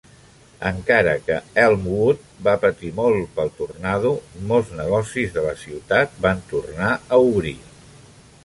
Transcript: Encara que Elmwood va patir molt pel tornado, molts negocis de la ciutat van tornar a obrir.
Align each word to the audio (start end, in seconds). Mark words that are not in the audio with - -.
Encara 0.67 1.11
que 1.25 1.35
Elmwood 1.63 2.23
va 2.47 2.55
patir 2.63 2.91
molt 3.01 3.29
pel 3.37 3.53
tornado, 3.59 4.15
molts 4.53 4.73
negocis 4.83 5.37
de 5.39 5.45
la 5.49 5.55
ciutat 5.67 6.21
van 6.27 6.45
tornar 6.55 6.93
a 6.99 7.25
obrir. 7.33 7.59